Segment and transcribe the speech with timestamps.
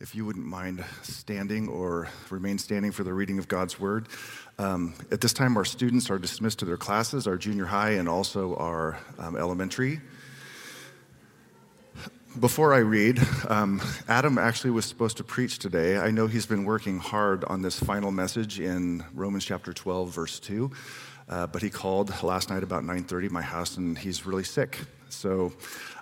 [0.00, 4.08] if you wouldn't mind standing or remain standing for the reading of God's word.
[4.58, 8.08] Um, at this time, our students are dismissed to their classes, our junior high and
[8.08, 10.00] also our um, elementary.
[12.38, 15.98] Before I read, um, Adam actually was supposed to preach today.
[15.98, 20.40] I know he's been working hard on this final message in Romans chapter 12, verse
[20.40, 20.70] 2.
[21.28, 24.78] Uh, but he called last night about 9:30 my house, and he's really sick.
[25.10, 25.52] So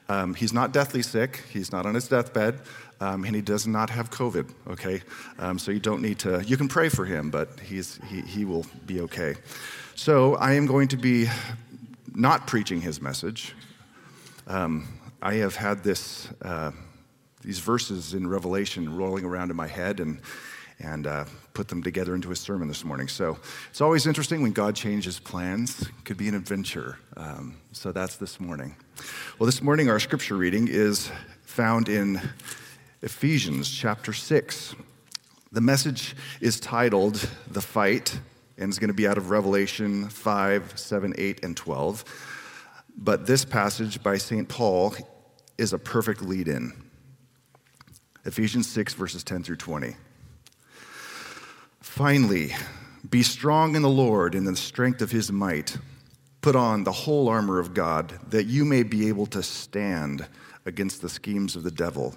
[0.09, 1.43] um, he's not deathly sick.
[1.51, 2.61] He's not on his deathbed
[3.01, 5.03] um, and he does not have COVID, okay?
[5.39, 8.45] Um, so you don't need to, you can pray for him, but he's, he, he
[8.45, 9.37] will be okay.
[9.95, 11.27] So I am going to be
[12.15, 13.55] not preaching his message.
[14.47, 14.89] Um,
[15.23, 16.73] I have had this, uh,
[17.43, 20.21] these verses in Revelation rolling around in my head and,
[20.81, 23.09] and uh, put them together into a sermon this morning.
[23.09, 23.39] So
[23.71, 25.83] it's always interesting when God changes plans.
[25.83, 26.99] It could be an adventure.
[27.17, 28.77] Um, so that's this morning.
[29.39, 31.11] Well, this morning our scripture reading is
[31.43, 32.21] found in
[33.01, 34.75] Ephesians chapter 6.
[35.53, 38.19] The message is titled The Fight,
[38.57, 42.05] and it's going to be out of Revelation 5, 7, 8, and 12.
[42.97, 44.49] But this passage by St.
[44.49, 44.97] Paul
[45.57, 46.73] is a perfect lead in.
[48.25, 49.95] Ephesians 6, verses 10 through 20.
[51.81, 52.53] Finally,
[53.09, 55.79] be strong in the Lord and in the strength of his might.
[56.41, 60.27] Put on the whole armor of God, that you may be able to stand
[60.67, 62.17] against the schemes of the devil.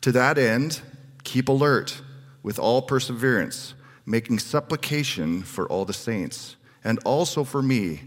[0.00, 0.80] to that end,
[1.24, 2.00] keep alert
[2.42, 3.74] with all perseverance,
[4.06, 8.00] making supplication for all the saints, and also for me,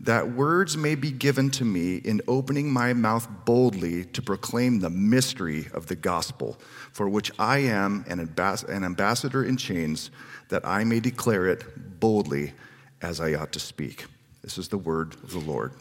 [0.00, 4.90] that words may be given to me in opening my mouth boldly to proclaim the
[4.90, 6.58] mystery of the gospel,
[6.92, 10.10] for which I am an, ambas- an ambassador in chains,
[10.48, 12.52] that I may declare it boldly
[13.00, 14.06] as I ought to speak.
[14.42, 15.72] This is the word of the Lord.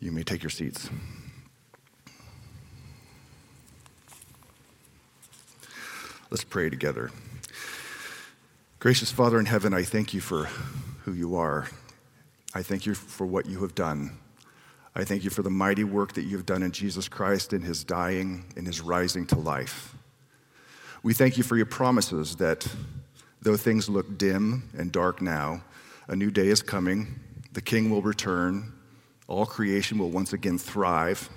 [0.00, 0.88] You may take your seats.
[6.28, 7.12] Let's pray together.
[8.80, 10.48] Gracious Father in heaven, I thank you for
[11.04, 11.68] who you are.
[12.52, 14.18] I thank you for what you have done.
[14.96, 17.60] I thank you for the mighty work that you have done in Jesus Christ in
[17.60, 19.94] his dying and his rising to life.
[21.04, 22.66] We thank you for your promises that
[23.40, 25.62] though things look dim and dark now,
[26.08, 27.20] a new day is coming,
[27.52, 28.72] the King will return,
[29.28, 31.30] all creation will once again thrive,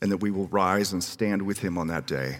[0.00, 2.38] and that we will rise and stand with him on that day.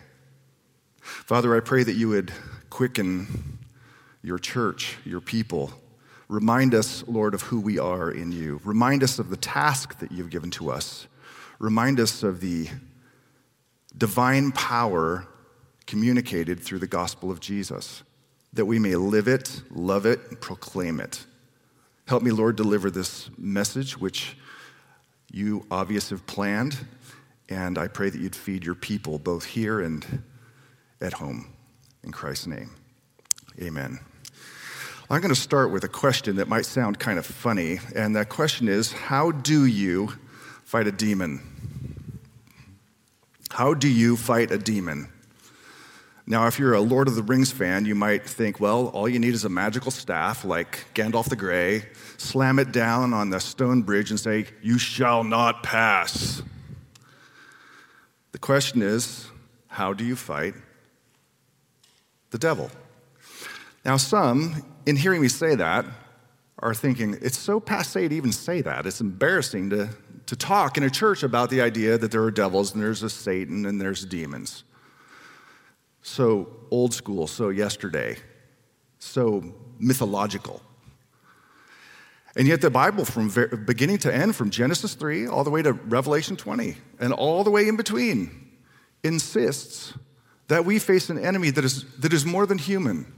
[1.06, 2.32] Father, I pray that you would
[2.68, 3.58] quicken
[4.22, 5.70] your church, your people.
[6.28, 8.60] Remind us, Lord, of who we are in you.
[8.64, 11.06] Remind us of the task that you've given to us.
[11.60, 12.68] Remind us of the
[13.96, 15.26] divine power
[15.86, 18.02] communicated through the gospel of Jesus,
[18.52, 21.24] that we may live it, love it, and proclaim it.
[22.08, 24.36] Help me, Lord, deliver this message, which
[25.30, 26.84] you obviously have planned,
[27.48, 30.04] and I pray that you'd feed your people both here and
[31.00, 31.52] at home.
[32.02, 32.70] In Christ's name,
[33.60, 33.98] amen.
[35.08, 38.28] I'm going to start with a question that might sound kind of funny, and that
[38.28, 40.12] question is How do you
[40.64, 41.40] fight a demon?
[43.50, 45.08] How do you fight a demon?
[46.28, 49.20] Now, if you're a Lord of the Rings fan, you might think, well, all you
[49.20, 51.84] need is a magical staff like Gandalf the Grey,
[52.16, 56.42] slam it down on the stone bridge and say, You shall not pass.
[58.32, 59.28] The question is,
[59.68, 60.54] how do you fight
[62.30, 62.70] the devil.
[63.84, 65.84] Now, some, in hearing me say that,
[66.58, 68.86] are thinking, it's so passe to even say that.
[68.86, 69.90] It's embarrassing to,
[70.26, 73.10] to talk in a church about the idea that there are devils and there's a
[73.10, 74.64] Satan and there's demons.
[76.02, 78.16] So old school, so yesterday,
[78.98, 80.62] so mythological.
[82.36, 83.32] And yet, the Bible, from
[83.64, 87.50] beginning to end, from Genesis 3 all the way to Revelation 20, and all the
[87.50, 88.58] way in between,
[89.02, 89.94] insists
[90.48, 93.12] that we face an enemy that is, that is more than human.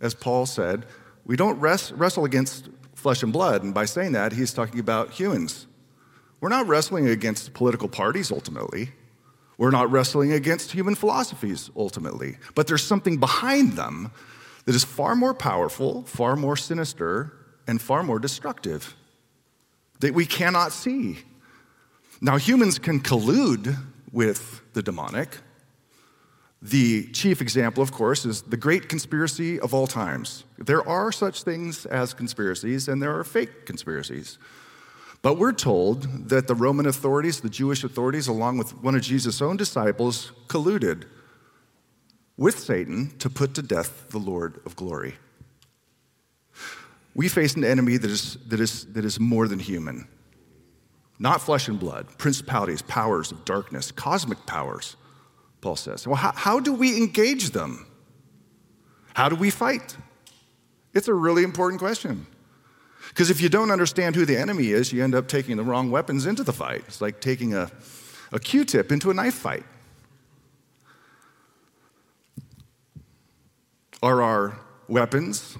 [0.00, 0.86] As Paul said,
[1.24, 3.62] We don't rest, wrestle against flesh and blood.
[3.62, 5.66] And by saying that, he's talking about humans.
[6.40, 8.90] We're not wrestling against political parties ultimately.
[9.58, 12.38] We're not wrestling against human philosophies ultimately.
[12.54, 14.10] But there's something behind them
[14.64, 17.32] that is far more powerful, far more sinister,
[17.66, 18.96] and far more destructive
[20.00, 21.18] that we cannot see.
[22.20, 23.76] Now, humans can collude
[24.12, 25.38] with the demonic.
[26.62, 30.44] The chief example, of course, is the great conspiracy of all times.
[30.58, 34.38] There are such things as conspiracies, and there are fake conspiracies.
[35.22, 39.40] But we're told that the Roman authorities, the Jewish authorities, along with one of Jesus'
[39.40, 41.04] own disciples, colluded
[42.36, 45.16] with Satan to put to death the Lord of glory.
[47.14, 50.08] We face an enemy that is, that is, that is more than human,
[51.18, 54.96] not flesh and blood, principalities, powers of darkness, cosmic powers,
[55.60, 56.06] Paul says.
[56.06, 57.86] Well, how, how do we engage them?
[59.14, 59.96] How do we fight?
[60.94, 62.26] It's a really important question.
[63.08, 65.90] Because if you don't understand who the enemy is, you end up taking the wrong
[65.90, 66.84] weapons into the fight.
[66.86, 67.70] It's like taking a,
[68.32, 69.64] a Q tip into a knife fight.
[74.02, 74.58] Are our
[74.88, 75.58] weapons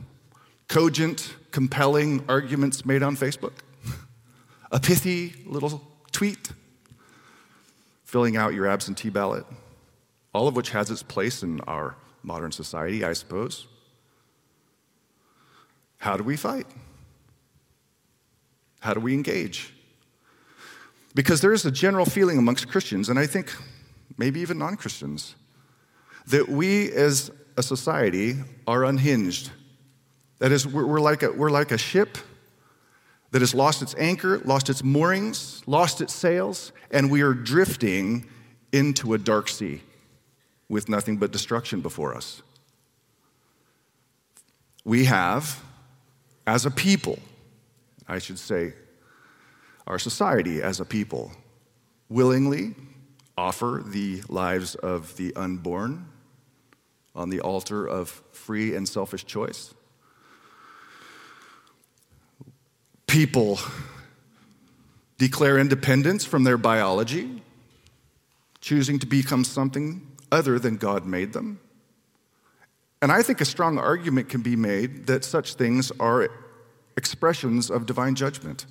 [0.69, 3.53] cogent, compelling arguments made on Facebook?
[4.71, 6.53] A pithy little tweet?
[8.05, 9.45] Filling out your absentee ballot?
[10.33, 13.67] All of which has its place in our modern society, I suppose.
[15.99, 16.67] How do we fight?
[18.81, 19.75] How do we engage?
[21.15, 23.53] Because there is a general feeling amongst Christians, and I think
[24.17, 25.35] maybe even non Christians,
[26.29, 28.37] that we as a society
[28.67, 29.51] are unhinged.
[30.39, 32.17] That is, we're, like a, we're like a ship
[33.33, 38.29] that has lost its anchor, lost its moorings, lost its sails, and we are drifting
[38.73, 39.83] into a dark sea
[40.71, 42.43] with nothing but destruction before us.
[44.85, 45.61] We have,
[46.47, 47.19] as a people,
[48.09, 48.75] I should say,
[49.87, 51.33] our society as a people,
[52.09, 52.77] willingly
[53.37, 56.07] offer the lives of the unborn
[57.17, 59.75] on the altar of free and selfish choice.
[63.09, 63.59] People
[65.19, 67.43] declare independence from their biology,
[68.61, 71.61] choosing to become something other than God made them.
[73.03, 76.29] And I think a strong argument can be made that such things are
[76.97, 78.67] expressions of divine judgment,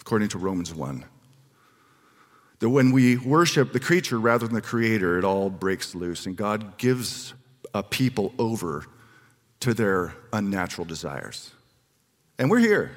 [0.00, 1.04] according to Romans 1.
[2.60, 6.36] That when we worship the creature rather than the creator, it all breaks loose, and
[6.36, 7.34] God gives
[7.74, 8.86] a people over
[9.60, 11.50] to their unnatural desires.
[12.38, 12.90] And we're here.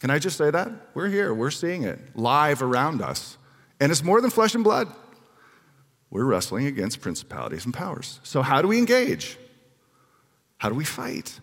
[0.00, 0.70] Can I just say that?
[0.94, 1.32] We're here.
[1.32, 3.38] We're seeing it live around us.
[3.80, 4.88] And it's more than flesh and blood.
[6.14, 8.20] We're wrestling against principalities and powers.
[8.22, 9.36] So, how do we engage?
[10.58, 11.40] How do we fight?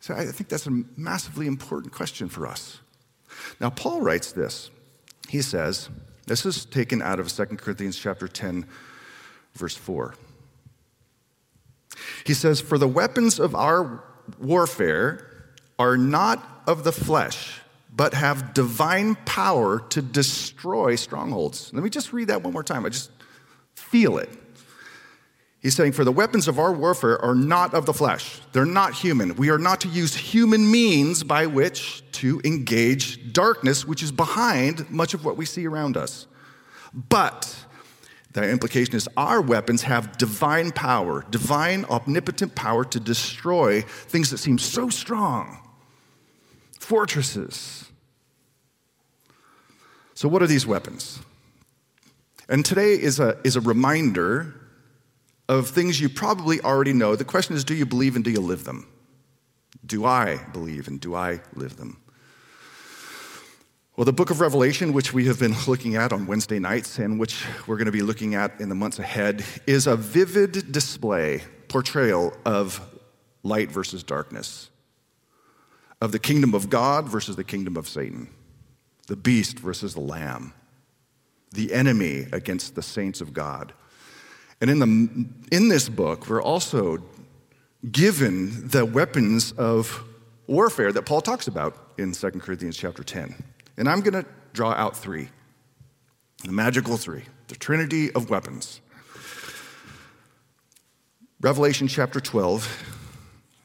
[0.00, 2.80] So, I think that's a massively important question for us.
[3.60, 4.70] Now, Paul writes this.
[5.28, 5.90] He says,
[6.26, 8.66] this is taken out of 2 Corinthians chapter 10,
[9.52, 10.14] verse 4.
[12.24, 14.02] He says, For the weapons of our
[14.40, 17.60] warfare are not of the flesh,
[17.94, 21.70] but have divine power to destroy strongholds.
[21.74, 22.86] Let me just read that one more time.
[22.86, 23.10] I just
[23.74, 24.30] feel it.
[25.60, 28.40] He's saying, For the weapons of our warfare are not of the flesh.
[28.52, 29.34] They're not human.
[29.36, 34.90] We are not to use human means by which to engage darkness, which is behind
[34.90, 36.26] much of what we see around us.
[36.92, 37.56] But
[38.32, 44.38] the implication is our weapons have divine power, divine omnipotent power to destroy things that
[44.38, 45.60] seem so strong
[46.78, 47.90] fortresses.
[50.12, 51.20] So, what are these weapons?
[52.48, 54.54] And today is a, is a reminder
[55.48, 57.16] of things you probably already know.
[57.16, 58.86] The question is do you believe and do you live them?
[59.84, 62.00] Do I believe and do I live them?
[63.96, 67.20] Well, the book of Revelation, which we have been looking at on Wednesday nights and
[67.20, 71.42] which we're going to be looking at in the months ahead, is a vivid display,
[71.68, 72.80] portrayal of
[73.44, 74.70] light versus darkness,
[76.00, 78.28] of the kingdom of God versus the kingdom of Satan,
[79.06, 80.54] the beast versus the lamb,
[81.54, 83.72] the enemy against the saints of God.
[84.60, 87.02] And in, the, in this book, we're also
[87.90, 90.04] given the weapons of
[90.46, 93.34] warfare that Paul talks about in 2 Corinthians chapter 10.
[93.76, 95.28] And I'm going to draw out three
[96.42, 98.82] the magical three, the trinity of weapons.
[101.40, 102.84] Revelation chapter 12,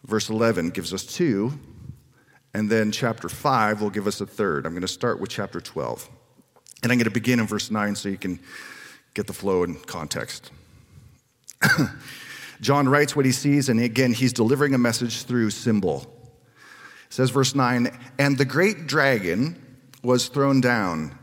[0.05, 1.59] verse 11 gives us two,
[2.53, 4.65] and then chapter 5 will give us a third.
[4.65, 6.09] I'm going to start with chapter 12.
[6.81, 8.39] And I'm going to begin in verse 9 so you can
[9.13, 10.51] get the flow and context.
[12.61, 16.13] John writes what he sees, and again, he's delivering a message through symbol.
[17.07, 19.59] It says, verse 9, and the great dragon
[20.03, 21.17] was thrown down,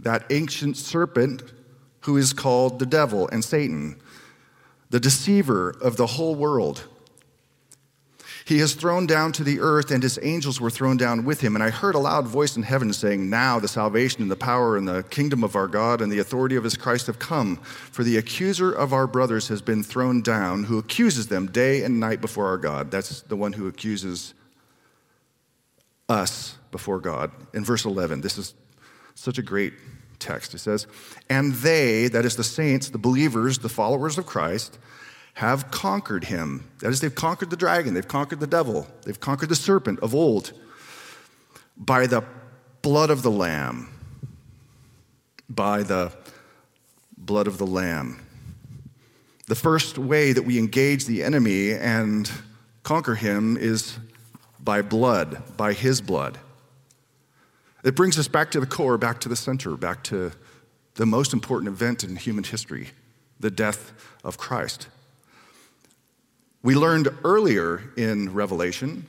[0.00, 1.42] that ancient serpent
[2.00, 4.00] who is called the devil and Satan,
[4.90, 6.84] the deceiver of the whole world.
[8.46, 11.56] He is thrown down to the earth, and his angels were thrown down with him.
[11.56, 14.76] And I heard a loud voice in heaven saying, Now the salvation and the power
[14.76, 17.56] and the kingdom of our God and the authority of his Christ have come.
[17.56, 21.98] For the accuser of our brothers has been thrown down, who accuses them day and
[21.98, 22.92] night before our God.
[22.92, 24.32] That's the one who accuses
[26.08, 27.32] us before God.
[27.52, 28.54] In verse 11, this is
[29.16, 29.72] such a great
[30.20, 30.54] text.
[30.54, 30.86] It says,
[31.28, 34.78] And they, that is the saints, the believers, the followers of Christ,
[35.36, 36.66] have conquered him.
[36.78, 40.14] That is, they've conquered the dragon, they've conquered the devil, they've conquered the serpent of
[40.14, 40.52] old
[41.76, 42.24] by the
[42.80, 43.90] blood of the Lamb.
[45.50, 46.10] By the
[47.18, 48.18] blood of the Lamb.
[49.46, 52.30] The first way that we engage the enemy and
[52.82, 53.98] conquer him is
[54.58, 56.38] by blood, by his blood.
[57.84, 60.32] It brings us back to the core, back to the center, back to
[60.94, 62.88] the most important event in human history
[63.38, 63.92] the death
[64.24, 64.88] of Christ.
[66.66, 69.06] We learned earlier in Revelation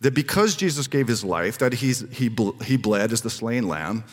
[0.00, 4.04] that because Jesus gave his life, that he's, he, he bled as the slain lamb,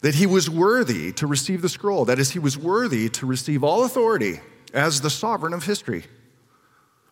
[0.00, 2.04] that he was worthy to receive the scroll.
[2.04, 4.40] That is, he was worthy to receive all authority
[4.74, 6.02] as the sovereign of history.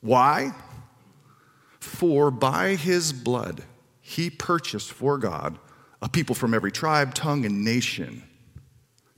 [0.01, 0.51] Why?
[1.79, 3.63] For by his blood,
[4.01, 5.57] he purchased for God
[6.03, 8.25] a people from every tribe, tongue, and nation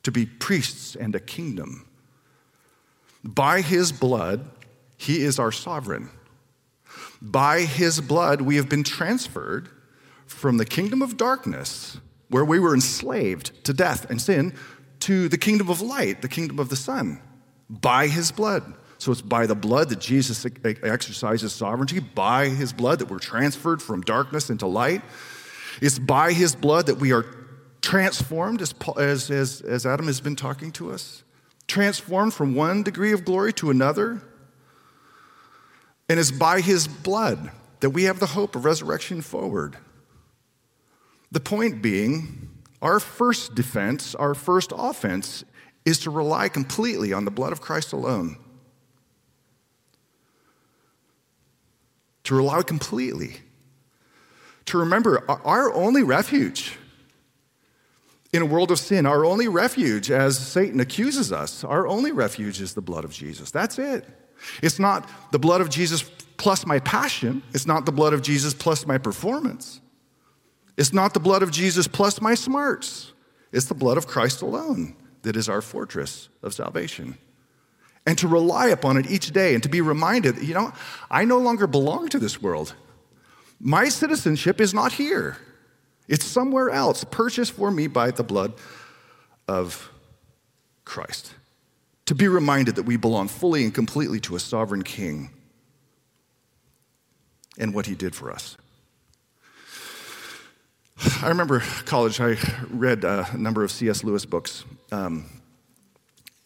[0.02, 1.88] to be priests and a kingdom.
[3.25, 4.50] By his blood,
[5.03, 6.09] he is our sovereign.
[7.21, 9.69] By his blood, we have been transferred
[10.27, 14.55] from the kingdom of darkness, where we were enslaved to death and sin,
[15.01, 17.21] to the kingdom of light, the kingdom of the Son.
[17.69, 18.75] By his blood.
[18.99, 23.83] So it's by the blood that Jesus exercises sovereignty, by his blood that we're transferred
[23.83, 25.03] from darkness into light.
[25.81, 27.27] It's by his blood that we are
[27.81, 31.25] transformed, as, as, as, as Adam has been talking to us,
[31.67, 34.23] transformed from one degree of glory to another.
[36.12, 39.78] And it's by his blood that we have the hope of resurrection forward.
[41.31, 42.50] The point being,
[42.83, 45.42] our first defense, our first offense,
[45.87, 48.37] is to rely completely on the blood of Christ alone.
[52.25, 53.40] To rely completely.
[54.66, 56.76] To remember our only refuge
[58.35, 62.61] in a world of sin, our only refuge, as Satan accuses us, our only refuge
[62.61, 63.50] is the blood of Jesus.
[63.50, 64.04] That's it.
[64.63, 66.03] It's not the blood of Jesus
[66.37, 67.43] plus my passion.
[67.53, 69.81] It's not the blood of Jesus plus my performance.
[70.77, 73.13] It's not the blood of Jesus plus my smarts.
[73.53, 77.19] It's the blood of Christ alone that is our fortress of salvation.
[78.05, 80.73] And to rely upon it each day and to be reminded, you know,
[81.11, 82.75] I no longer belong to this world.
[83.61, 85.37] My citizenship is not here,
[86.09, 88.55] it's somewhere else, purchased for me by the blood
[89.47, 89.91] of
[90.85, 91.35] Christ
[92.07, 95.31] to be reminded that we belong fully and completely to a sovereign king
[97.59, 98.57] and what he did for us.
[101.23, 102.37] I remember college, I
[102.71, 104.05] read a number of C.S.
[104.05, 104.65] Lewis books.
[104.91, 105.27] Um,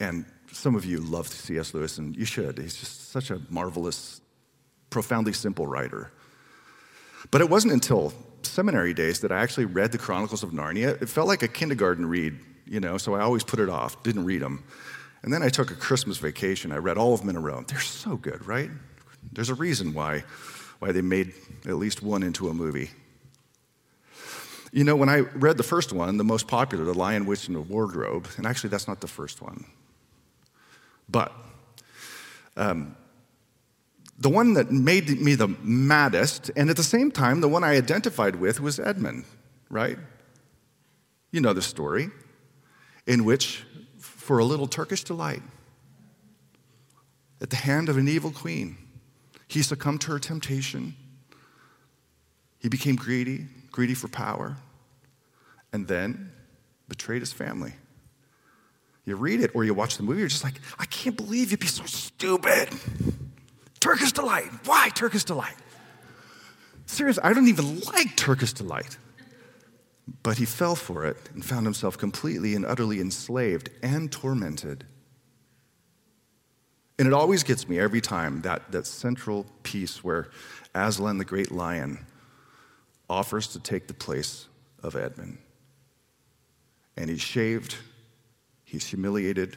[0.00, 1.74] and some of you love C.S.
[1.74, 2.58] Lewis, and you should.
[2.58, 4.20] He's just such a marvelous,
[4.90, 6.10] profoundly simple writer.
[7.30, 11.00] But it wasn't until seminary days that I actually read the Chronicles of Narnia.
[11.02, 14.24] It felt like a kindergarten read, you know, so I always put it off, didn't
[14.24, 14.64] read them.
[15.26, 16.70] And then I took a Christmas vacation.
[16.70, 17.64] I read all of them in a row.
[17.66, 18.70] They're so good, right?
[19.32, 20.22] There's a reason why,
[20.78, 21.34] why they made
[21.66, 22.90] at least one into a movie.
[24.70, 27.56] You know, when I read the first one, the most popular, The Lion, Witch, and
[27.56, 29.64] the Wardrobe, and actually that's not the first one,
[31.08, 31.32] but
[32.56, 32.94] um,
[34.18, 37.76] the one that made me the maddest, and at the same time, the one I
[37.76, 39.24] identified with was Edmund,
[39.70, 39.98] right?
[41.32, 42.10] You know the story,
[43.08, 43.64] in which
[44.26, 45.40] for a little Turkish delight
[47.40, 48.76] at the hand of an evil queen.
[49.46, 50.96] He succumbed to her temptation.
[52.58, 54.56] He became greedy, greedy for power,
[55.72, 56.32] and then
[56.88, 57.74] betrayed his family.
[59.04, 61.60] You read it or you watch the movie, you're just like, I can't believe you'd
[61.60, 62.68] be so stupid.
[63.78, 64.50] Turkish delight.
[64.64, 65.54] Why Turkish delight?
[66.86, 68.98] Seriously, I don't even like Turkish delight.
[70.22, 74.86] But he fell for it and found himself completely and utterly enslaved and tormented.
[76.98, 80.30] And it always gets me every time that, that central piece where
[80.74, 82.06] Aslan, the great lion,
[83.10, 84.48] offers to take the place
[84.82, 85.38] of Edmund.
[86.96, 87.76] And he's shaved,
[88.64, 89.56] he's humiliated,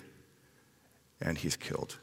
[1.22, 1.98] and he's killed.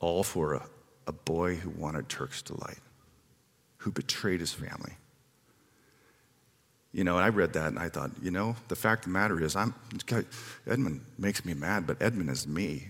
[0.00, 0.66] all for a,
[1.06, 2.78] a boy who wanted Turk's delight,
[3.78, 4.92] who betrayed his family.
[6.92, 9.18] You know, and I read that and I thought, you know, the fact of the
[9.18, 9.74] matter is, I'm,
[10.66, 12.88] Edmund makes me mad, but Edmund is me,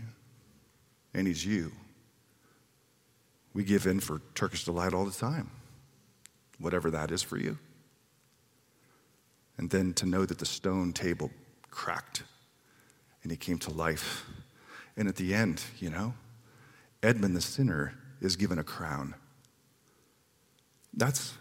[1.14, 1.72] and he's you.
[3.54, 5.50] We give in for Turkish delight all the time,
[6.58, 7.58] whatever that is for you.
[9.56, 11.30] And then to know that the stone table
[11.70, 12.22] cracked
[13.22, 14.24] and he came to life.
[14.96, 16.14] And at the end, you know,
[17.02, 19.14] Edmund the sinner is given a crown.
[20.94, 21.34] That's,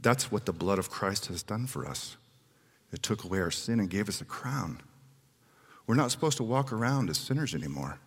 [0.00, 2.16] that's what the blood of Christ has done for us.
[2.92, 4.80] It took away our sin and gave us a crown.
[5.86, 7.98] We're not supposed to walk around as sinners anymore.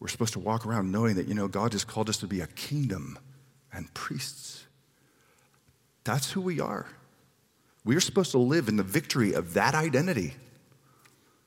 [0.00, 2.40] We're supposed to walk around knowing that, you know, God has called us to be
[2.40, 3.18] a kingdom
[3.72, 4.66] and priests.
[6.04, 6.86] That's who we are.
[7.84, 10.34] We are supposed to live in the victory of that identity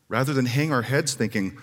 [0.08, 1.58] rather than hang our heads thinking,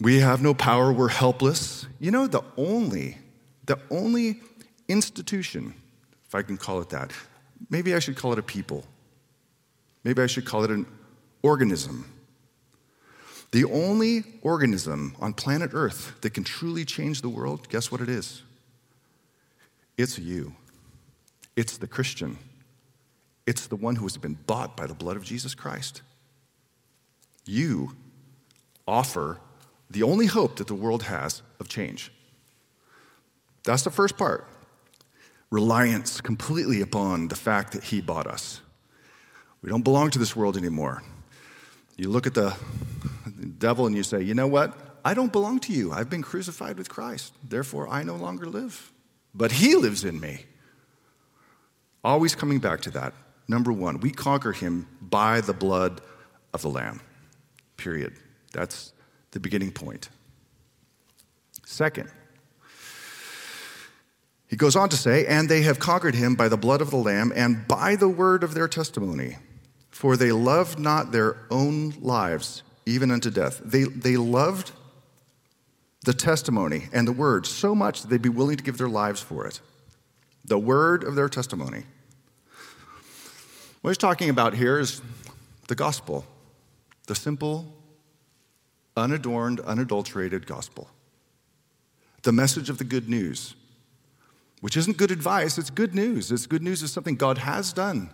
[0.00, 1.86] we have no power, we're helpless.
[2.00, 3.18] You know, the only,
[3.66, 4.40] the only
[4.88, 5.74] institution,
[6.26, 7.12] if I can call it that,
[7.70, 8.84] maybe I should call it a people.
[10.02, 10.86] Maybe I should call it an
[11.42, 12.10] organism.
[13.52, 18.08] The only organism on planet Earth that can truly change the world, guess what it
[18.08, 18.42] is?
[19.96, 20.54] It's you.
[21.56, 22.36] It's the Christian.
[23.46, 26.02] It's the one who has been bought by the blood of Jesus Christ.
[27.46, 27.92] You
[28.88, 29.38] offer
[29.88, 32.10] the only hope that the world has of change.
[33.64, 34.46] That's the first part.
[35.54, 38.60] Reliance completely upon the fact that He bought us.
[39.62, 41.04] We don't belong to this world anymore.
[41.96, 42.56] You look at the
[43.58, 44.76] devil and you say, you know what?
[45.04, 45.92] I don't belong to you.
[45.92, 47.34] I've been crucified with Christ.
[47.48, 48.90] Therefore, I no longer live.
[49.32, 50.44] But He lives in me.
[52.02, 53.14] Always coming back to that.
[53.46, 56.00] Number one, we conquer Him by the blood
[56.52, 57.00] of the Lamb.
[57.76, 58.14] Period.
[58.52, 58.92] That's
[59.30, 60.08] the beginning point.
[61.64, 62.10] Second,
[64.54, 66.96] he goes on to say, and they have conquered him by the blood of the
[66.96, 69.36] Lamb and by the word of their testimony,
[69.90, 73.60] for they loved not their own lives, even unto death.
[73.64, 74.70] They, they loved
[76.04, 79.20] the testimony and the word so much that they'd be willing to give their lives
[79.20, 79.60] for it.
[80.44, 81.82] The word of their testimony.
[83.80, 85.02] What he's talking about here is
[85.66, 86.26] the gospel.
[87.08, 87.74] The simple,
[88.96, 90.88] unadorned, unadulterated gospel.
[92.22, 93.56] The message of the good news,
[94.64, 96.32] which isn't good advice, it's good news.
[96.32, 98.08] It's good news is something God has done,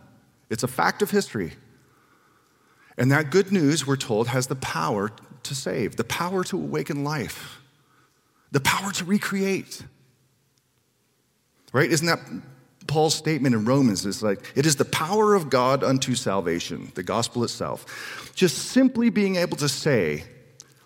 [0.50, 1.52] it's a fact of history.
[2.98, 5.12] And that good news, we're told, has the power
[5.44, 7.60] to save, the power to awaken life,
[8.50, 9.84] the power to recreate.
[11.72, 11.88] Right?
[11.88, 12.18] Isn't that
[12.88, 17.04] Paul's statement in Romans is like, it is the power of God unto salvation, the
[17.04, 18.32] gospel itself.
[18.34, 20.24] Just simply being able to say,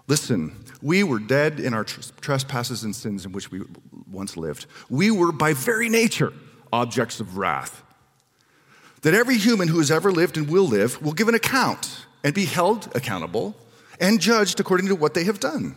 [0.08, 3.62] listen, we were dead in our trespasses and sins in which we
[4.12, 4.66] once lived.
[4.90, 6.30] We were by very nature
[6.70, 7.82] objects of wrath.
[9.00, 12.34] That every human who has ever lived and will live will give an account and
[12.34, 13.56] be held accountable
[13.98, 15.74] and judged according to what they have done.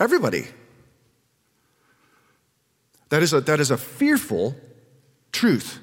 [0.00, 0.48] Everybody.
[3.10, 4.56] That is a, that is a fearful
[5.30, 5.78] truth.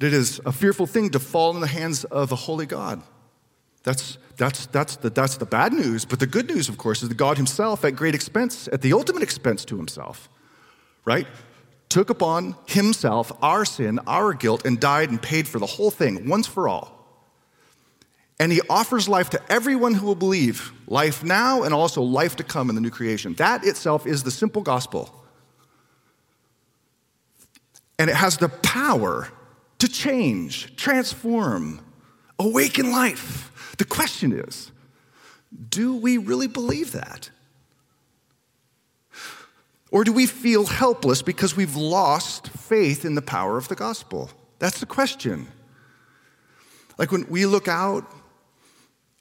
[0.00, 3.02] It is a fearful thing to fall in the hands of a holy God.
[3.86, 6.04] That's, that's, that's, the, that's the bad news.
[6.04, 8.92] But the good news, of course, is that God Himself, at great expense, at the
[8.92, 10.28] ultimate expense to Himself,
[11.04, 11.28] right,
[11.88, 16.28] took upon Himself our sin, our guilt, and died and paid for the whole thing
[16.28, 16.92] once for all.
[18.40, 22.42] And He offers life to everyone who will believe life now and also life to
[22.42, 23.34] come in the new creation.
[23.34, 25.14] That itself is the simple gospel.
[28.00, 29.28] And it has the power
[29.78, 31.86] to change, transform,
[32.36, 33.52] awaken life.
[33.78, 34.70] The question is
[35.68, 37.30] do we really believe that?
[39.90, 44.30] Or do we feel helpless because we've lost faith in the power of the gospel?
[44.58, 45.46] That's the question.
[46.98, 48.10] Like when we look out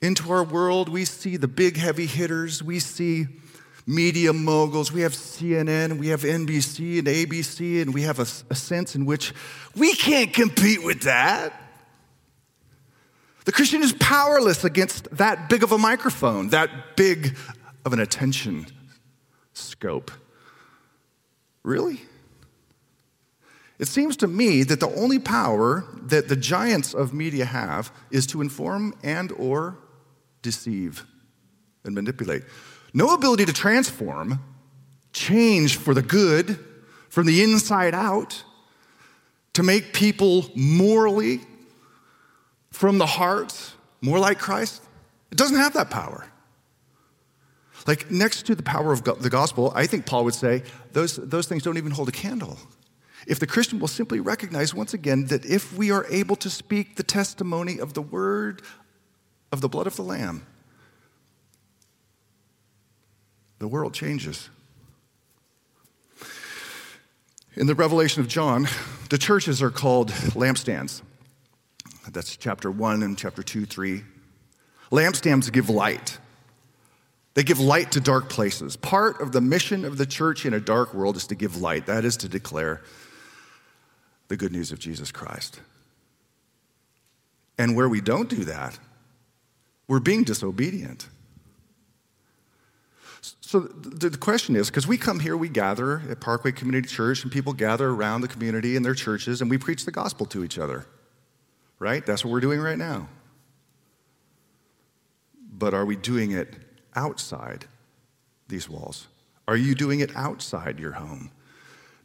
[0.02, 3.28] into our world, we see the big heavy hitters, we see
[3.86, 8.56] media moguls, we have CNN, we have NBC and ABC, and we have a, a
[8.56, 9.34] sense in which
[9.76, 11.54] we can't compete with that.
[13.45, 17.38] The Christian is powerless against that big of a microphone, that big
[17.86, 18.65] of an attention
[19.53, 20.12] scope.
[21.63, 22.01] Really?
[23.77, 28.25] It seems to me that the only power that the giants of media have is
[28.27, 29.77] to inform and or
[30.41, 31.05] deceive
[31.84, 32.43] and manipulate
[32.93, 34.39] no ability to transform,
[35.12, 36.58] change for the good
[37.10, 38.43] from the inside out,
[39.53, 41.41] to make people morally
[42.75, 44.83] from the heart more like Christ.
[45.31, 46.25] It doesn't have that power.
[47.88, 51.47] Like, next to the power of the gospel, I think Paul would say those, those
[51.47, 52.57] things don't even hold a candle.
[53.27, 56.95] If the Christian will simply recognize once again that if we are able to speak
[56.95, 58.61] the testimony of the word
[59.51, 60.45] of the blood of the Lamb,
[63.59, 64.49] the world changes.
[67.55, 68.67] In the Revelation of John,
[69.09, 71.01] the churches are called lampstands.
[72.15, 74.04] That's chapter 1 and chapter 2, 3.
[74.91, 76.17] Lampstands give light.
[77.36, 78.75] They give light to dark places.
[78.78, 81.86] Part of the mission of the church in a dark world is to give light.
[81.86, 82.82] That is to declare
[84.30, 85.60] the good news of Jesus Christ.
[87.58, 88.80] And where we don't do that,
[89.88, 91.10] we're being disobedient.
[93.41, 97.32] So the question is because we come here, we gather at Parkway Community Church, and
[97.32, 100.58] people gather around the community in their churches, and we preach the gospel to each
[100.58, 100.86] other,
[101.79, 102.05] right?
[102.05, 103.07] That's what we're doing right now.
[105.51, 106.55] But are we doing it
[106.95, 107.65] outside
[108.47, 109.07] these walls?
[109.47, 111.31] Are you doing it outside your home?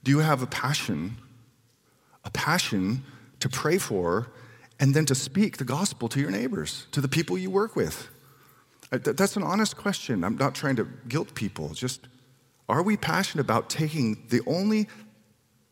[0.05, 1.17] Do you have a passion,
[2.25, 3.05] a passion
[3.41, 4.29] to pray for
[4.79, 8.09] and then to speak the gospel to your neighbors, to the people you work with?
[8.93, 10.25] Uh, that's an honest question.
[10.25, 11.71] I'm not trying to guilt people.
[11.71, 12.09] Just
[12.69, 14.89] are we passionate about taking the only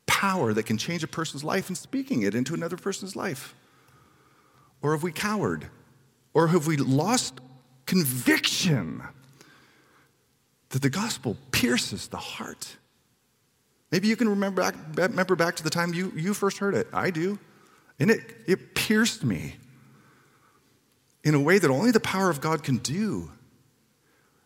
[0.06, 3.54] power that can change a person's life and speaking it into another person's life?
[4.82, 5.68] Or have we cowered?
[6.34, 7.40] Or have we lost
[7.86, 9.02] conviction
[10.70, 12.76] that the gospel pierces the heart?
[13.90, 16.88] Maybe you can remember back, remember back to the time you, you first heard it.
[16.92, 17.38] I do.
[17.98, 19.56] And it, it pierced me
[21.24, 23.32] in a way that only the power of God can do.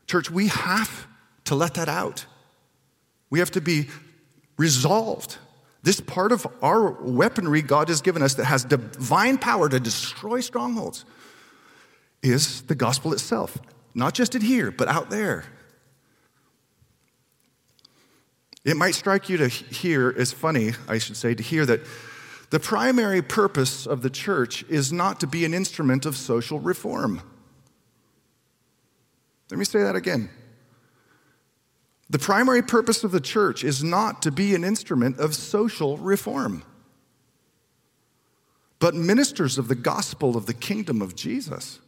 [0.06, 1.06] Church, we have
[1.44, 2.26] to let that out.
[3.30, 3.88] We have to be
[4.56, 5.38] resolved.
[5.82, 10.40] This part of our weaponry God has given us that has divine power to destroy
[10.40, 11.04] strongholds
[12.22, 13.58] is the gospel itself.
[13.94, 15.44] Not just in here, but out there.
[18.64, 21.80] It might strike you to hear, it's funny, I should say, to hear that
[22.50, 27.22] the primary purpose of the church is not to be an instrument of social reform.
[29.50, 30.30] Let me say that again.
[32.12, 36.62] The primary purpose of the church is not to be an instrument of social reform,
[38.78, 41.80] but ministers of the gospel of the kingdom of Jesus.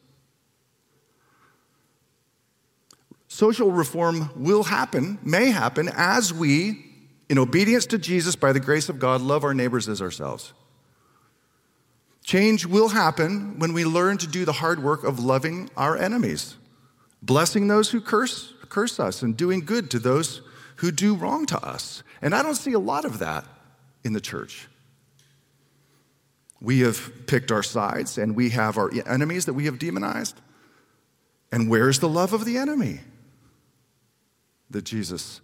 [3.29, 6.87] Social reform will happen, may happen, as we
[7.29, 10.55] in obedience to Jesus, by the grace of God, love our neighbors as ourselves.
[12.23, 16.57] Change will happen when we learn to do the hard work of loving our enemies,
[17.21, 20.43] blessing those who curse, curse us, and doing good to those
[20.77, 22.03] who do wrong to us.
[22.21, 23.45] And I don't see a lot of that
[24.03, 24.67] in the church.
[26.61, 30.41] We have picked our sides and we have our enemies that we have demonized.
[31.53, 33.01] And where's the love of the enemy
[34.71, 35.41] that Jesus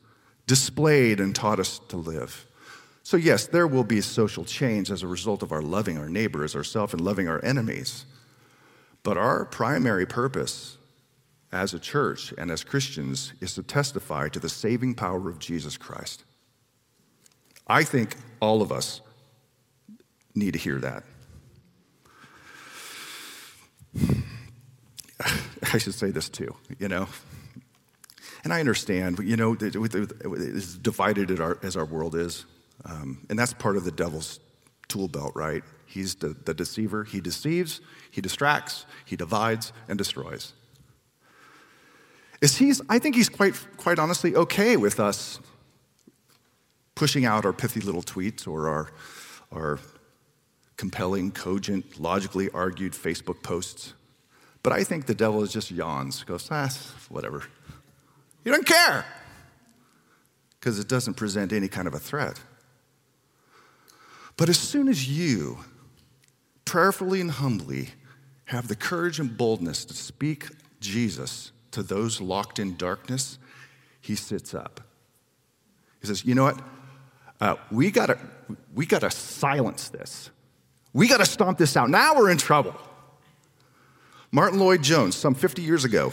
[0.49, 2.47] displayed and taught us to live.
[3.05, 6.57] So, yes, there will be social change as a result of our loving our neighbors,
[6.57, 8.05] ourselves, and loving our enemies.
[9.05, 10.77] But our primary purpose
[11.53, 15.77] as a church and as Christians is to testify to the saving power of Jesus
[15.77, 16.25] Christ.
[17.67, 19.01] I think all of us
[20.35, 21.05] need to hear that.
[25.73, 27.07] I should say this too, you know.
[28.43, 31.31] And I understand, you know, as divided
[31.63, 32.47] as our, world is.
[32.87, 34.41] Um, and that's part of the devil's
[34.89, 35.63] tool belt, right?
[35.87, 37.05] He's the, the deceiver.
[37.05, 40.55] He deceives, he distracts, he divides, and destroys.
[42.40, 45.40] Is he's, I think he's quite, quite honestly okay with us
[46.94, 48.92] pushing out our pithy little tweets or our,
[49.53, 49.79] our
[50.76, 53.94] compelling, cogent, logically argued Facebook posts.
[54.62, 56.70] But I think the devil just yawns, goes, ah,
[57.09, 57.44] whatever.
[58.44, 59.05] He doesn't care
[60.59, 62.40] because it doesn't present any kind of a threat.
[64.37, 65.59] But as soon as you
[66.64, 67.90] prayerfully and humbly
[68.46, 70.48] have the courage and boldness to speak
[70.81, 73.38] Jesus to those locked in darkness,
[74.00, 74.80] he sits up.
[76.00, 76.61] He says, You know what?
[77.40, 78.18] Uh, we gotta,
[78.74, 80.30] we gotta silence this.
[80.92, 81.88] We gotta stomp this out.
[81.88, 82.74] Now we're in trouble.
[84.33, 86.12] Martyn Lloyd-Jones, some 50 years ago,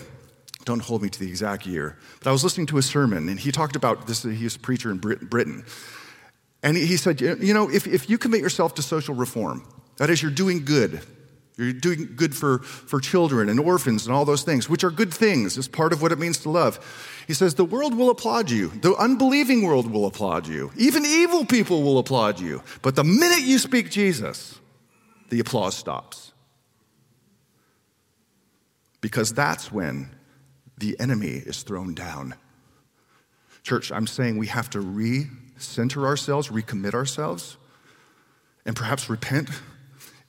[0.66, 3.40] don't hold me to the exact year, but I was listening to a sermon, and
[3.40, 4.24] he talked about this.
[4.24, 5.64] He was a preacher in Britain.
[6.64, 9.66] And he said, You know, if, if you commit yourself to social reform,
[9.98, 11.02] that is, you're doing good,
[11.58, 15.12] you're doing good for, for children and orphans and all those things, which are good
[15.12, 16.80] things, It's part of what it means to love.
[17.26, 18.68] He says, The world will applaud you.
[18.70, 20.72] The unbelieving world will applaud you.
[20.78, 22.62] Even evil people will applaud you.
[22.84, 24.60] But the minute you speak Jesus,
[25.30, 26.32] the applause stops.
[29.02, 30.16] Because that's when
[30.78, 32.36] the enemy is thrown down.
[33.64, 37.58] Church, I'm saying we have to re-center ourselves, recommit ourselves,
[38.66, 39.50] and perhaps repent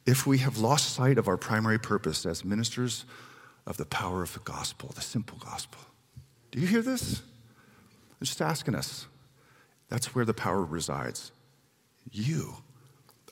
[0.08, 3.04] if we have lost sight of our primary purpose as ministers
[3.66, 5.82] of the power of the gospel, the simple gospel.
[6.50, 7.20] Do you hear this?
[7.20, 9.06] I'm just asking us.
[9.90, 11.30] That's where the power resides.
[12.10, 12.54] You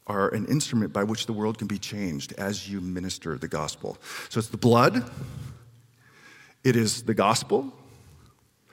[0.07, 3.97] are an instrument by which the world can be changed as you minister the gospel.
[4.29, 5.11] So it's the blood,
[6.63, 7.73] it is the gospel,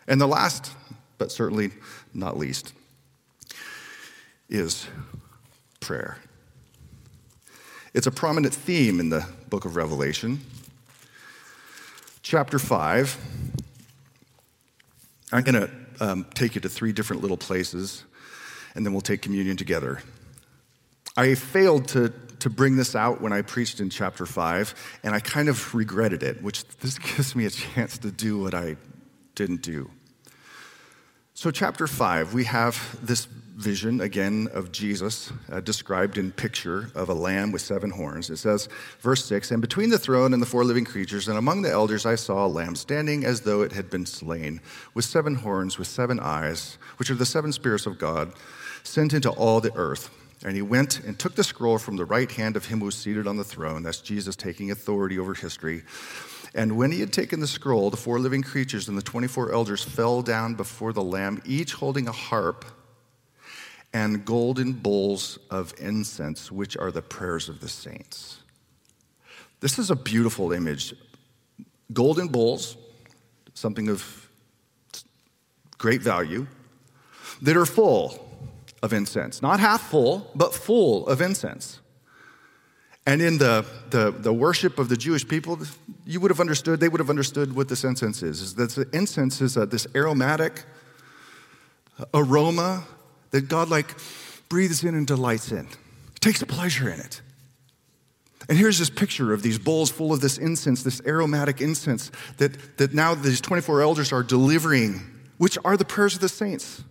[0.10, 0.74] and the last,
[1.18, 1.72] but certainly
[2.13, 2.74] not least,
[4.50, 4.89] is
[5.80, 6.18] prayer.
[7.93, 10.41] It's a prominent theme in the book of Revelation.
[12.23, 13.17] Chapter 5,
[15.32, 18.03] I'm going to um, take you to three different little places,
[18.73, 20.01] and then we'll take communion together.
[21.15, 25.19] I failed to, to bring this out when I preached in chapter 5, and I
[25.19, 28.75] kind of regretted it, which this gives me a chance to do what I
[29.36, 29.91] didn't do.
[31.36, 37.10] So, chapter 5, we have this vision again of Jesus uh, described in picture of
[37.10, 38.30] a lamb with seven horns.
[38.30, 38.68] It says,
[39.00, 42.06] verse 6 And between the throne and the four living creatures, and among the elders,
[42.06, 44.60] I saw a lamb standing as though it had been slain,
[44.94, 48.34] with seven horns, with seven eyes, which are the seven spirits of God,
[48.84, 50.10] sent into all the earth.
[50.46, 52.96] And he went and took the scroll from the right hand of him who was
[52.96, 53.84] seated on the throne.
[53.84, 55.84] That's Jesus taking authority over history.
[56.54, 59.84] And when he had taken the scroll, the four living creatures and the 24 elders
[59.84, 62.66] fell down before the Lamb, each holding a harp
[63.93, 68.39] and golden bowls of incense, which are the prayers of the saints.
[69.60, 70.93] This is a beautiful image.
[71.93, 72.75] Golden bowls,
[73.53, 74.29] something of
[75.77, 76.47] great value,
[77.41, 78.27] that are full
[78.82, 79.41] of incense.
[79.41, 81.79] Not half full, but full of incense.
[83.06, 85.60] And in the, the, the, worship of the Jewish people,
[86.06, 88.41] you would have understood, they would have understood what this incense is.
[88.41, 90.63] is that the incense is a, this aromatic
[92.13, 92.86] aroma
[93.34, 93.96] that God like
[94.48, 95.67] breathes in and delights in,
[96.22, 97.22] takes pleasure in it.
[98.48, 102.78] And here's this picture of these bowls full of this incense, this aromatic incense that,
[102.78, 105.02] that now these 24 elders are delivering,
[105.39, 106.84] which are the prayers of the saints.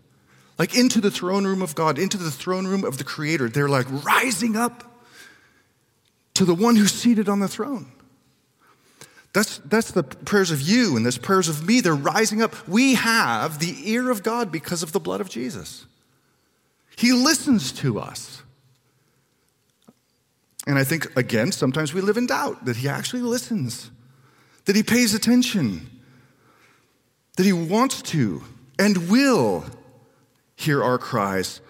[0.59, 3.51] Like into the throne room of God, into the throne room of the Creator.
[3.51, 4.85] They're like rising up
[6.35, 7.93] to the one who's seated on the throne.
[9.33, 11.81] That's, that's the prayers of you and this prayers of me.
[11.81, 12.67] They're rising up.
[12.67, 15.87] We have the ear of God because of the blood of Jesus.
[16.97, 18.43] He listens to us.
[20.67, 23.91] And I think, again, sometimes we live in doubt that He actually listens,
[24.67, 25.91] that He pays attention,
[27.37, 28.43] that He wants to
[28.79, 29.65] and will
[30.55, 31.61] hear our cries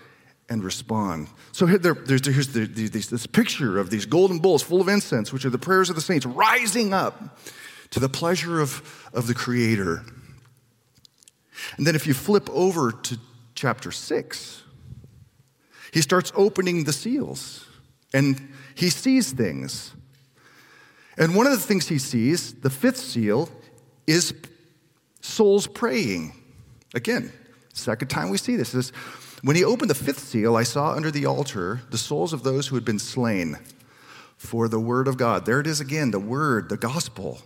[0.49, 1.29] and respond.
[1.53, 5.33] So here, there, there's, here's the, this picture of these golden bowls full of incense,
[5.33, 7.39] which are the prayers of the saints, rising up
[7.91, 10.05] to the pleasure of, of the Creator.
[11.77, 13.19] And then if you flip over to
[13.55, 14.62] chapter 6,
[15.93, 17.67] he starts opening the seals
[18.13, 18.41] and
[18.75, 19.93] he sees things.
[21.19, 23.51] And one of the things he sees, the fifth seal,
[24.07, 24.35] is
[25.21, 26.33] souls praying.
[26.95, 27.33] Again,
[27.75, 28.91] second time we see this is
[29.43, 32.69] when he opened the fifth seal, I saw under the altar the souls of those
[32.69, 33.59] who had been slain
[34.37, 35.45] for the word of God.
[35.45, 37.41] There it is again, the word, the gospel.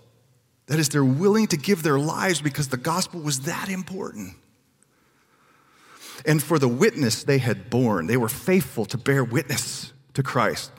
[0.66, 4.36] That is, they're willing to give their lives because the gospel was that important
[6.26, 8.06] and for the witness they had borne.
[8.06, 10.72] They were faithful to bear witness to Christ.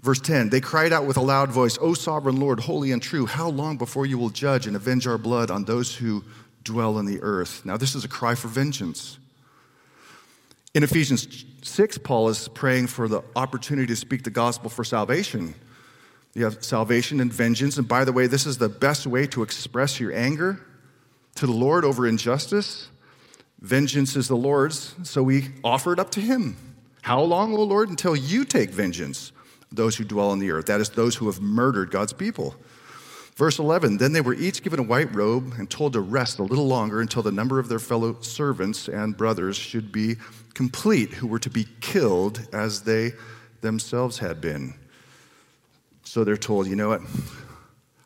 [0.00, 3.26] Verse 10 They cried out with a loud voice, O sovereign Lord, holy and true,
[3.26, 6.24] how long before you will judge and avenge our blood on those who
[6.62, 7.64] dwell in the earth?
[7.64, 9.18] Now, this is a cry for vengeance.
[10.74, 15.54] In Ephesians 6, Paul is praying for the opportunity to speak the gospel for salvation.
[16.34, 17.76] You have salvation and vengeance.
[17.76, 20.60] And by the way, this is the best way to express your anger
[21.34, 22.88] to the Lord over injustice.
[23.62, 26.56] Vengeance is the Lord's, so we offer it up to Him.
[27.00, 29.30] How long, O Lord, until you take vengeance?
[29.70, 32.56] Those who dwell on the earth, that is, those who have murdered God's people.
[33.36, 36.42] Verse 11 Then they were each given a white robe and told to rest a
[36.42, 40.16] little longer until the number of their fellow servants and brothers should be
[40.54, 43.12] complete, who were to be killed as they
[43.60, 44.74] themselves had been.
[46.02, 47.02] So they're told, You know what?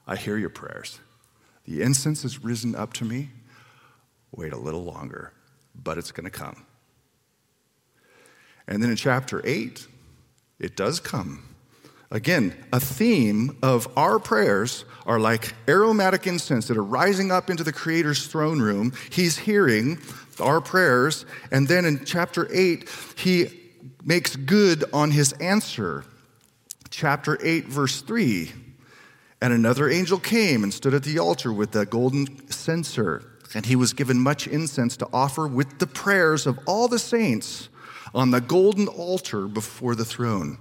[0.07, 1.01] I hear your prayers.
[1.65, 3.31] The incense has risen up to me.
[4.33, 5.33] Wait a little longer
[5.83, 6.65] but it's going to come.
[8.67, 9.87] And then in chapter 8,
[10.59, 11.45] it does come.
[12.11, 17.65] Again, a theme of our prayers are like aromatic incense that are rising up into
[17.65, 18.93] the Creator's throne room.
[19.11, 19.99] He's hearing
[20.41, 21.27] our prayers.
[21.51, 23.49] And then in chapter 8, he
[24.05, 26.05] makes good on his answer.
[26.91, 28.53] Chapter 8, verse 3.
[29.43, 33.23] And another angel came and stood at the altar with a golden censer,
[33.55, 37.69] and he was given much incense to offer with the prayers of all the saints
[38.15, 40.59] on the golden altar before the throne.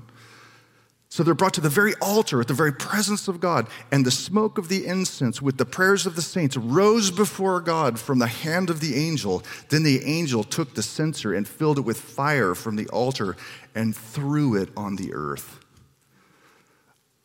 [1.10, 4.12] So they're brought to the very altar at the very presence of God, and the
[4.12, 8.28] smoke of the incense with the prayers of the saints rose before God from the
[8.28, 9.42] hand of the angel.
[9.70, 13.38] Then the angel took the censer and filled it with fire from the altar
[13.74, 15.60] and threw it on the earth.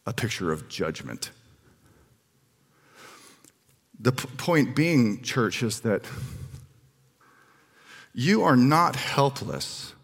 [0.06, 1.32] A picture of judgment.
[4.02, 6.04] The p- point being, church, is that
[8.14, 9.94] you are not helpless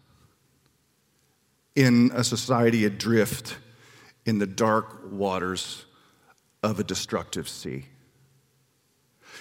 [1.75, 3.57] in a society adrift
[4.25, 5.85] in the dark waters
[6.63, 7.85] of a destructive sea.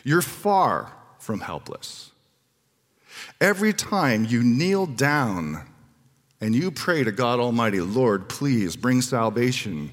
[0.04, 2.12] You're far from helpless.
[3.40, 5.66] Every time you kneel down
[6.40, 9.92] and you pray to God Almighty, Lord, please bring salvation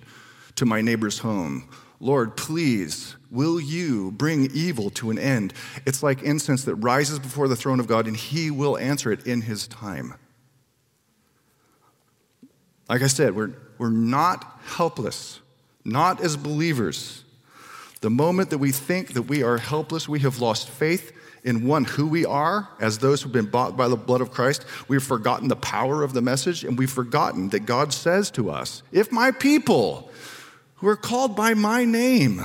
[0.55, 1.69] to my neighbor's home.
[2.03, 5.53] Lord, please, will you bring evil to an end?
[5.85, 9.25] It's like incense that rises before the throne of God, and He will answer it
[9.25, 10.15] in His time.
[12.89, 15.39] Like I said, we're, we're not helpless,
[15.85, 17.23] not as believers.
[18.01, 21.13] The moment that we think that we are helpless, we have lost faith
[21.45, 24.65] in one, who we are as those who've been bought by the blood of Christ.
[24.89, 28.83] We've forgotten the power of the message, and we've forgotten that God says to us,
[28.91, 30.09] If my people
[30.83, 32.41] who are called by my name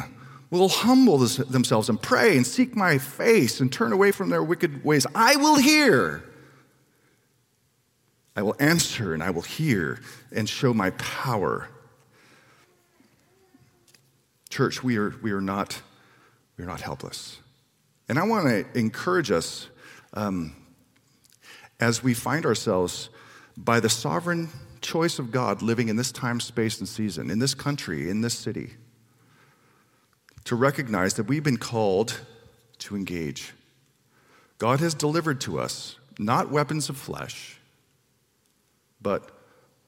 [0.48, 4.84] will humble themselves and pray and seek my face and turn away from their wicked
[4.84, 6.22] ways, I will hear
[8.36, 9.98] I will answer and I will hear
[10.30, 11.68] and show my power.
[14.48, 15.82] Church, we are, we are, not,
[16.56, 17.38] we are not helpless.
[18.08, 19.66] And I want to encourage us
[20.14, 20.54] um,
[21.80, 23.10] as we find ourselves
[23.56, 27.54] by the sovereign choice of God living in this time, space, and season, in this
[27.54, 28.72] country, in this city,
[30.44, 32.20] to recognize that we've been called
[32.78, 33.52] to engage.
[34.58, 37.58] God has delivered to us not weapons of flesh
[39.00, 39.30] but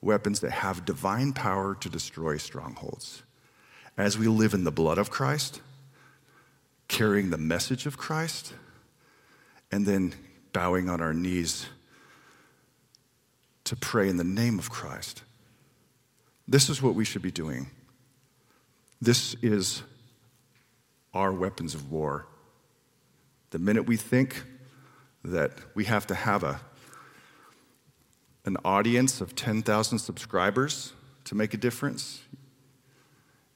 [0.01, 3.23] weapons that have divine power to destroy strongholds.
[3.97, 5.61] As we live in the blood of Christ,
[6.89, 8.55] carrying the message of Christ,
[9.71, 10.15] and then
[10.53, 11.67] bowing on our knees
[13.71, 15.23] to pray in the name of Christ.
[16.49, 17.71] This is what we should be doing.
[19.01, 19.85] This is
[21.15, 22.27] our weapons of war.
[23.51, 24.43] The minute we think
[25.25, 26.61] that we have to have a
[28.45, 32.23] an audience of 10,000 subscribers to make a difference,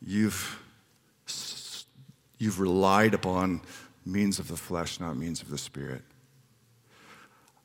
[0.00, 0.62] you've,
[2.38, 3.62] you've relied upon
[4.06, 6.02] means of the flesh, not means of the spirit.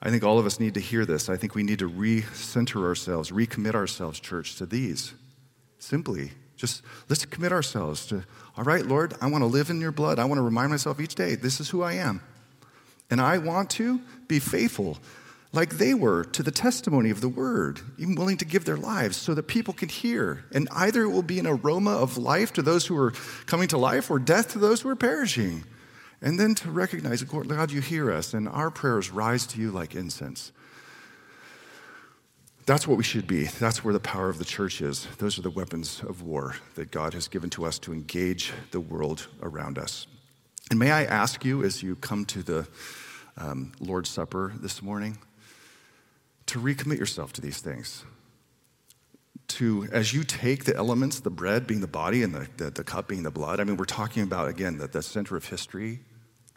[0.01, 1.29] I think all of us need to hear this.
[1.29, 5.13] I think we need to recenter ourselves, recommit ourselves, church, to these.
[5.77, 8.23] Simply, just let's commit ourselves to,
[8.57, 10.19] all right, Lord, I want to live in your blood.
[10.19, 12.21] I want to remind myself each day, this is who I am.
[13.09, 14.99] And I want to be faithful
[15.51, 19.17] like they were to the testimony of the word, even willing to give their lives
[19.17, 20.45] so that people can hear.
[20.53, 23.13] And either it will be an aroma of life to those who are
[23.47, 25.63] coming to life or death to those who are perishing.
[26.21, 29.95] And then to recognize, God, you hear us, and our prayers rise to you like
[29.95, 30.51] incense.
[32.65, 33.45] That's what we should be.
[33.45, 35.07] That's where the power of the church is.
[35.17, 38.79] Those are the weapons of war that God has given to us to engage the
[38.79, 40.05] world around us.
[40.69, 42.67] And may I ask you, as you come to the
[43.37, 45.17] um, Lord's Supper this morning,
[46.47, 48.03] to recommit yourself to these things.
[49.47, 52.83] To, as you take the elements, the bread being the body and the, the, the
[52.83, 56.01] cup being the blood, I mean, we're talking about, again, the, the center of history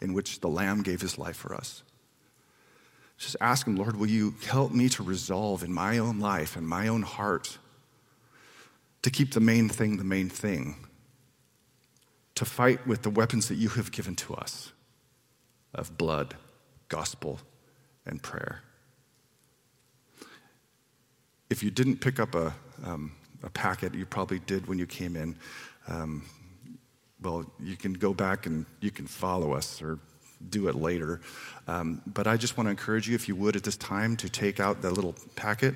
[0.03, 1.83] in which the Lamb gave his life for us.
[3.17, 6.67] Just ask him, Lord, will you help me to resolve in my own life and
[6.67, 7.57] my own heart
[9.01, 10.75] to keep the main thing the main thing,
[12.35, 14.71] to fight with the weapons that you have given to us
[15.73, 16.35] of blood,
[16.89, 17.39] gospel,
[18.05, 18.61] and prayer
[21.53, 22.51] if you didn't pick up a,
[22.83, 23.11] um,
[23.43, 25.35] a packet, you probably did when you came in.
[25.87, 26.23] Um,
[27.23, 29.99] well, you can go back and you can follow us or
[30.49, 31.21] do it later.
[31.67, 34.29] Um, but I just want to encourage you, if you would, at this time, to
[34.29, 35.75] take out that little packet.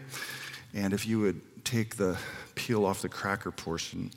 [0.73, 2.17] And if you would take the
[2.55, 4.11] peel off the cracker portion.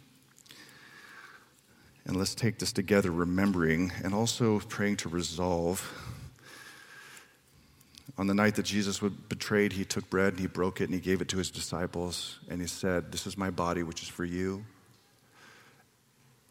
[2.05, 5.89] And let's take this together, remembering and also praying to resolve
[8.21, 10.93] on the night that Jesus was betrayed, he took bread and he broke it and
[10.93, 14.09] he gave it to his disciples and he said, This is my body, which is
[14.09, 14.63] for you.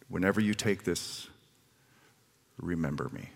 [0.10, 1.28] Whenever you take this,
[2.58, 3.30] remember me.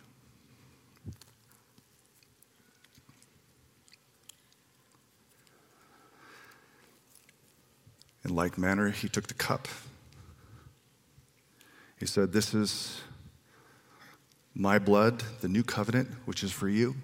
[8.26, 9.68] In like manner, he took the cup.
[12.00, 13.02] He said, This is
[14.56, 16.96] my blood, the new covenant, which is for you.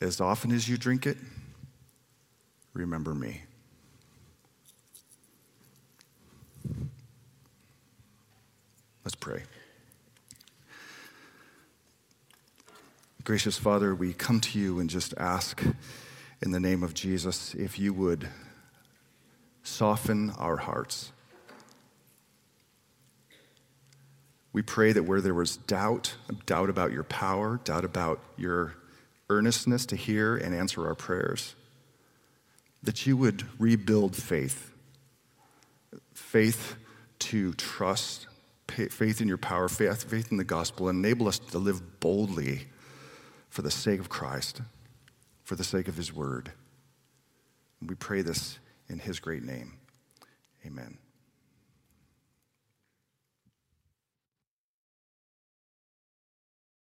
[0.00, 1.18] As often as you drink it,
[2.72, 3.42] remember me.
[9.22, 9.44] Pray.
[13.22, 15.62] Gracious Father, we come to you and just ask
[16.42, 18.28] in the name of Jesus if you would
[19.62, 21.12] soften our hearts.
[24.52, 28.74] We pray that where there was doubt, doubt about your power, doubt about your
[29.30, 31.54] earnestness to hear and answer our prayers,
[32.82, 34.72] that you would rebuild faith.
[36.12, 36.74] Faith
[37.20, 38.26] to trust,
[38.72, 42.66] faith in your power, faith, faith in the gospel, enable us to live boldly
[43.48, 44.62] for the sake of Christ,
[45.44, 46.52] for the sake of his word.
[47.80, 48.58] And we pray this
[48.88, 49.74] in his great name.
[50.66, 50.98] Amen.